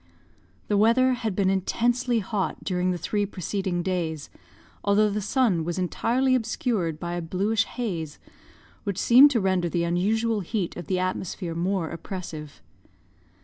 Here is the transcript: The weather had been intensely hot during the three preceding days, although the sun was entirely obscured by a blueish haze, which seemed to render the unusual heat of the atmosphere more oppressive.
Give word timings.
The 0.67 0.77
weather 0.79 1.13
had 1.13 1.35
been 1.35 1.51
intensely 1.51 2.17
hot 2.21 2.63
during 2.63 2.89
the 2.89 2.97
three 2.97 3.23
preceding 3.27 3.83
days, 3.83 4.31
although 4.83 5.11
the 5.11 5.21
sun 5.21 5.63
was 5.63 5.77
entirely 5.77 6.33
obscured 6.33 6.99
by 6.99 7.13
a 7.13 7.21
blueish 7.21 7.65
haze, 7.65 8.17
which 8.83 8.97
seemed 8.97 9.29
to 9.29 9.39
render 9.39 9.69
the 9.69 9.83
unusual 9.83 10.39
heat 10.39 10.75
of 10.75 10.87
the 10.87 10.97
atmosphere 10.97 11.53
more 11.53 11.91
oppressive. 11.91 12.63